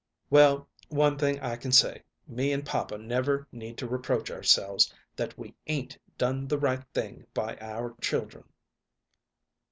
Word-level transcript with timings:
"Well, 0.31 0.67
one 0.89 1.15
thing 1.19 1.39
I 1.41 1.57
can 1.57 1.71
say, 1.71 2.01
me 2.27 2.51
and 2.53 2.65
papa 2.65 2.97
never 2.97 3.47
need 3.51 3.77
to 3.77 3.87
reproach 3.87 4.31
ourselves 4.31 4.91
that 5.15 5.37
we 5.37 5.53
'ain't 5.67 5.95
done 6.17 6.47
the 6.47 6.57
right 6.57 6.83
thing 6.91 7.27
by 7.35 7.55
our 7.57 7.93
children." 8.01 8.45